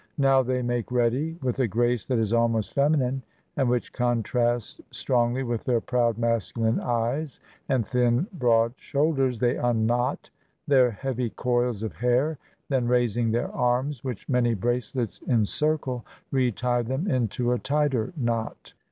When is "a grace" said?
1.59-2.07